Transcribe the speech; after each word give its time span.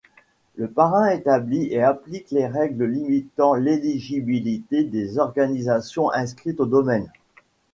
Le 0.55 0.67
parrain 0.67 1.09
établit 1.09 1.67
et 1.67 1.83
applique 1.83 2.31
les 2.31 2.47
règles 2.47 2.85
limitant 2.85 3.53
l'éligibilité 3.53 4.83
des 4.83 5.19
organisations 5.19 6.11
inscrites 6.11 6.59
au 6.59 6.65
domaine. 6.65 7.07